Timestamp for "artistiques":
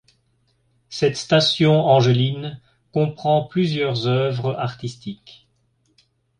4.55-5.47